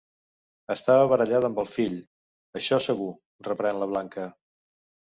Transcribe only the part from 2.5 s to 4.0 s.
això segur —reprèn la